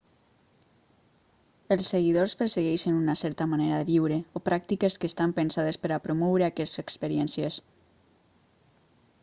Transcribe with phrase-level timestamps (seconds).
[1.75, 6.03] els seguidors persegueixen una certa manera de viure o pràctiques que estan pensades per a
[6.09, 7.61] promoure aquestes experiències